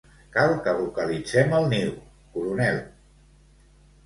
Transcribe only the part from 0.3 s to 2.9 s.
Cal que localitzem el niu, coronel.